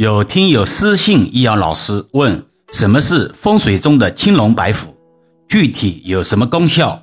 [0.00, 4.96] 有听友私信易遥老师问：什么是风水中的青龙白虎？
[5.46, 7.02] 具体有什么功效？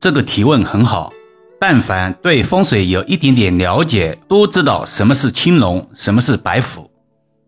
[0.00, 1.12] 这个提问很好。
[1.60, 6.90] 但凡对风水有一点点了解，都知道什么是青龙，什么是白虎。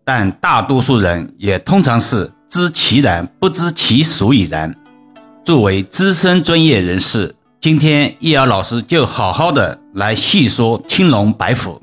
[0.05, 4.75] 但大多数人也通常是知其然，不知其所以然。
[5.43, 11.81] 作为资深专业人士，今天易遥老师就好好的来细说青龙白虎。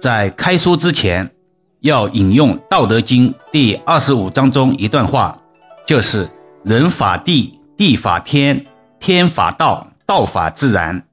[0.00, 1.32] 在开说之前。
[1.80, 5.38] 要引用《道德经》第二十五章中一段话，
[5.86, 6.28] 就是
[6.64, 8.66] “人法地，地法天，
[8.98, 11.04] 天法道，道法自然”。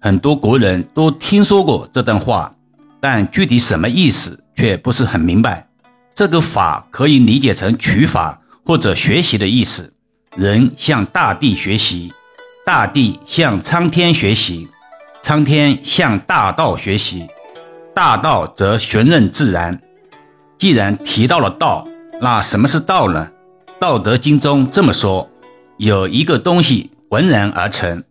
[0.00, 2.52] 很多国人都听说过这段话，
[3.00, 5.68] 但具体什么意思却不是很明白。
[6.14, 9.92] 这个“法”可以理解成取法或者学习的意思。
[10.36, 12.12] 人向大地学习，
[12.66, 14.68] 大地向苍天学习，
[15.22, 17.28] 苍天向大道学习，
[17.94, 19.80] 大道则循任自然。
[20.58, 21.86] 既然提到了道，
[22.20, 23.30] 那什么是道呢？
[23.78, 25.30] 《道德经》中这么说：
[25.76, 28.02] 有一个东西浑然而成，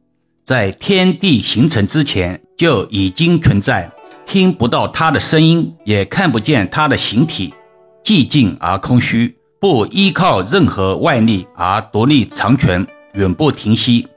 [0.45, 3.91] 在天地形成之前就已经存在，
[4.25, 7.53] 听不到它的声音，也看不见它的形体，
[8.01, 14.07] 寂静而空虚，不依靠任何外力而独立长存，永不停息，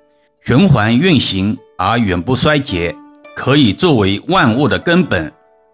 [0.46, 2.94] 循环运行而永不衰竭，
[3.34, 5.32] 可以作为万物的根本。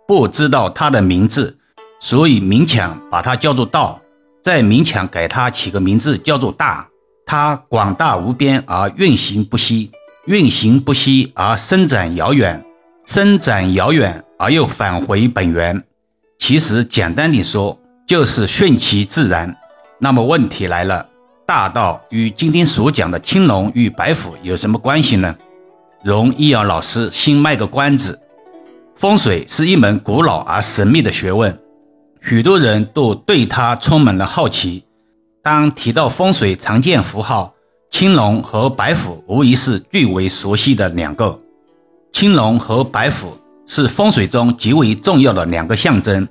[0.08, 1.58] 不知道它的名字。
[1.98, 4.00] 所以明强把它叫做道，
[4.42, 6.86] 再明强给它起个名字叫做大。
[7.24, 9.90] 它广大无边而运行不息，
[10.26, 12.64] 运行不息而伸展遥远，
[13.04, 15.82] 伸展遥远而又返回本源。
[16.38, 19.56] 其实简单地说，就是顺其自然。
[19.98, 21.08] 那么问题来了，
[21.46, 25.34] 大道与今天所讲的青龙与白虎有什么关系呢？
[26.04, 28.20] 容易遥老师先卖个关子，
[28.94, 31.58] 风水是一门古老而神秘的学问。
[32.28, 34.82] 许多人都对它充满了好奇。
[35.44, 37.54] 当提到风水常见符号，
[37.88, 41.40] 青龙和白虎无疑是最为熟悉的两个。
[42.12, 43.38] 青龙和白虎
[43.68, 46.26] 是风水中极为重要的两个象征。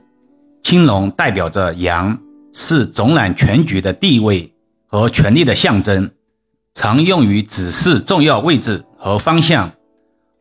[0.61, 2.19] 青龙代表着阳，
[2.51, 4.53] 是总揽全局的地位
[4.87, 6.11] 和权力的象征，
[6.73, 9.69] 常用于指示重要位置和方向；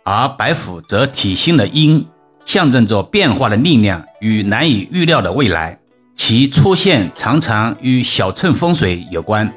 [0.03, 2.05] 而白虎则体现了阴。
[2.45, 5.79] 象征着变化的力量与难以预料的未来，
[6.15, 9.53] 其出现常常与小乘风水有关。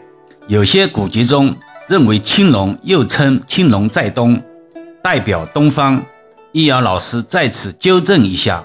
[0.47, 1.55] 有些古籍中
[1.87, 4.41] 认为青龙又称青龙在东，
[5.03, 6.03] 代表东方。
[6.53, 8.63] 易遥老师在此纠正一下，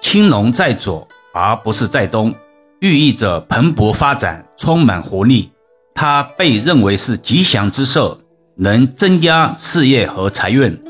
[0.00, 2.34] 青龙在左而不是在东，
[2.80, 5.50] 寓意着蓬勃发展、充满活力。
[5.94, 8.20] 它被认为是吉祥之兽，
[8.56, 10.82] 能增加事业和财运。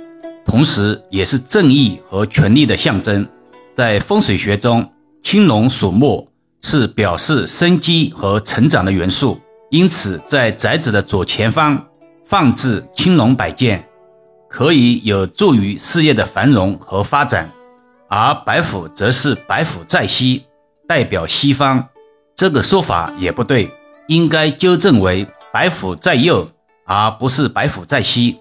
[0.48, 3.28] 同时，也是正义和权力的象征。
[3.75, 4.91] 在风水学中，
[5.22, 6.26] 青龙属木，
[6.62, 9.38] 是表示生机和成长的元素。
[9.70, 11.86] 因此，在宅子的左前方
[12.25, 13.86] 放置青龙摆件，
[14.48, 17.53] 可以有助于事业的繁荣和发展。
[18.09, 20.47] 而白虎则是白虎在西，
[20.88, 21.86] 代表西方。
[22.34, 23.70] 这个说法也不对，
[24.06, 26.50] 应该纠正为白虎在右，
[26.86, 28.41] 而不是白虎在西。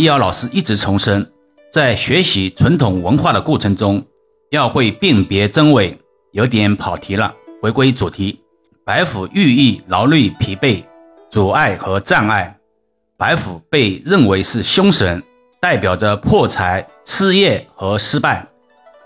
[0.00, 1.30] 易遥老师一直重申，
[1.70, 4.02] 在学习传统文化的过程中，
[4.50, 5.94] 要会辨别真伪。
[6.32, 8.40] 有点跑题了，回归主题。
[8.82, 10.82] 白虎寓意劳累、疲惫、
[11.30, 12.56] 阻碍和障碍。
[13.18, 15.22] 白虎被认为是凶神，
[15.60, 18.48] 代表着破财、失业和失败。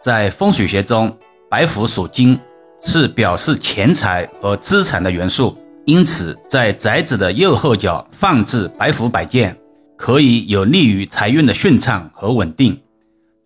[0.01, 1.13] 在风水学中，
[1.51, 2.39] 白虎属金，
[2.85, 5.59] 是表示钱财和资产的元素。
[5.87, 9.59] 因此，在宅子的右后角放置白虎摆件。
[9.97, 12.79] 可以有利于财运的顺畅和稳定。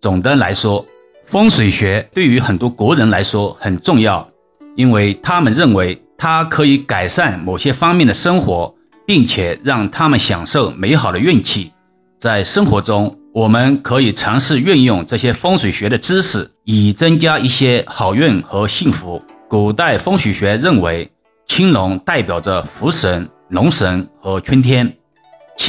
[0.01, 0.85] 总的来说，
[1.25, 4.27] 风水学对于很多国人来说很重要，
[4.75, 8.73] 因为他们认为它可以改善某些方面的生活，
[9.05, 11.71] 并且让他们享受美好的运气。
[12.17, 19.21] 在生活中，我们可以尝试运用这些风水学的知识，以增加一些好运和幸福。
[19.47, 21.09] 古代风水学认为，
[21.47, 24.95] 青龙代表着福神、龙神和春天。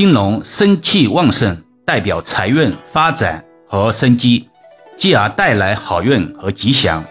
[0.01, 4.49] 青龙生气旺盛，代表财运发展和生机，
[4.97, 7.05] 继而带来好运和吉祥。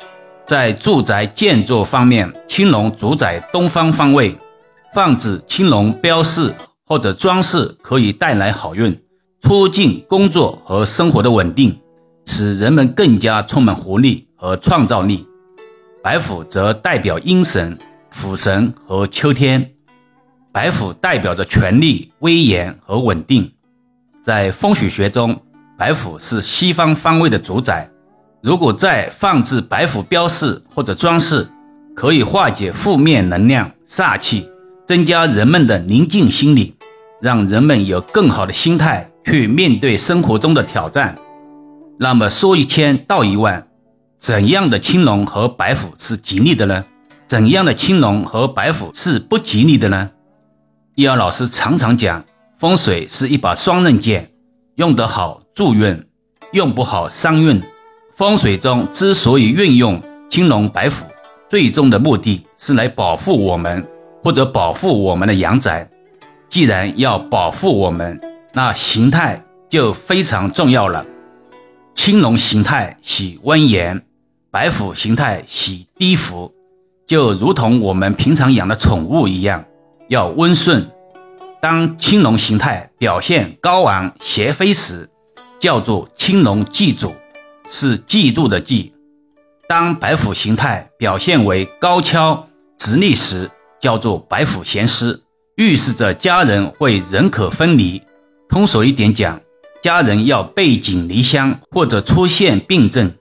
[0.48, 4.36] 在住宅建筑方面，青龙主宰东方方位，
[4.92, 6.52] 放置青龙标饰
[6.88, 9.00] 或者装饰可以带来好运，
[9.44, 11.80] 促进工作和生活的稳定，
[12.26, 15.28] 使人们更加充满活力和创造力。
[16.02, 17.78] 白虎则代表阴神、
[18.12, 19.74] 虎神和秋天。
[20.52, 23.52] 白虎代表着权力、威严和稳定。
[24.24, 25.40] 在风水学中，
[25.78, 27.90] 白虎是西方方位的主宰。
[28.42, 31.48] 如果再放置白虎标识或者装饰，
[31.96, 34.50] 可以化解负面能量、煞气，
[34.88, 36.74] 增加人们的宁静心理，
[37.22, 41.16] 让人们有更好的心态去面对生活中的挑战。
[42.00, 43.68] 那么说一千道一万，
[44.18, 46.86] 怎样的青龙和白虎是吉利的呢？
[47.28, 50.10] 怎样的青龙和白虎是不吉利的呢？
[51.00, 52.26] 易遥老师常常讲，
[52.58, 54.34] 风水是一把双刃剑，
[54.76, 56.06] 用得好助运，
[56.52, 57.64] 用不好伤运。
[58.18, 61.06] 风水中之所以运用青龙白虎，
[61.50, 63.88] 最终的目的是来保护我们
[64.22, 65.90] 或者保护我们的阳宅。
[66.50, 68.20] 既然要保护我们，
[68.52, 71.06] 那形态就非常重要了。
[71.96, 74.06] 青龙形态喜温言，
[74.52, 76.52] 白虎形态喜低伏，
[77.08, 79.64] 就如同我们平常养的宠物一样，
[80.10, 80.92] 要温顺。
[81.62, 85.10] 当青龙形态表现高昂斜飞时，
[85.60, 87.14] 叫做青龙祭主，
[87.70, 88.92] 是嫉妒的嫉；
[89.68, 92.48] 当白虎形态表现为高跷
[92.78, 95.22] 直立时，叫做白虎衔师，
[95.56, 98.02] 预示着家人会人可分离。
[98.50, 99.40] 通俗一点讲。
[99.82, 103.14] 家人要背井离乡或者出现病症，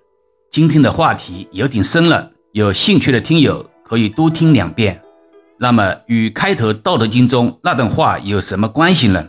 [0.50, 5.00] 今天的话题有点深了，有兴趣的听友可以多听两遍。
[5.60, 9.28] 那么与开头《道德经》中那段话有什么关系呢？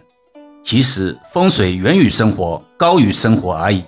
[0.63, 3.83] 其实风水源于生活，高于生活而已。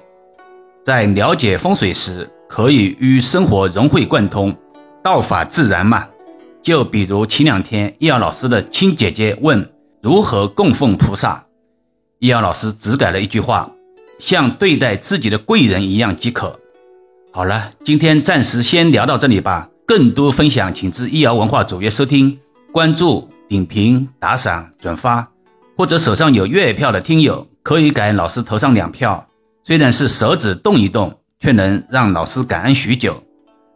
[0.84, 4.56] 在了解风水时，可以与生活融会贯通，
[5.04, 6.08] 道法自然嘛。
[6.64, 9.72] 就比如前两天易遥老师的亲姐姐问
[10.02, 11.46] 如何供奉菩萨。
[12.18, 13.72] 易遥老师只改了一句话，
[14.18, 16.60] 像对待自己的贵人一样即可。
[17.32, 19.70] 好了，今天暂时先聊到这里吧。
[19.94, 22.40] 更多分享，请至易遥文化主页收听、
[22.72, 25.30] 关注、点评、打赏、转发，
[25.78, 29.28] 或者手上有月票的听友可以给老师投上两票。
[29.66, 33.22] 虽然是手指动一动，却能让老师感恩许久。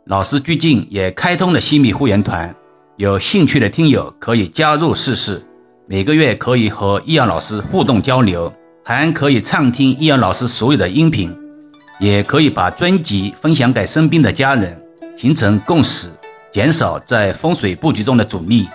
[0.06, 2.56] 老师最近也开通了新米会员团，
[2.95, 5.45] 有兴趣的听友可以加入试试。
[5.85, 8.53] 每个月可以和易阳老师互动交流，
[8.85, 11.38] 还可以畅听易阳老师所有的音频，
[12.00, 14.81] 也可以把专辑分享给身边的家人，
[15.17, 16.09] 形成共识，
[16.51, 18.67] 减少在风水布局中的阻力。